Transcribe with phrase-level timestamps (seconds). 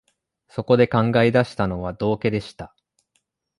[0.47, 2.75] そこで考え出したのは、道化でした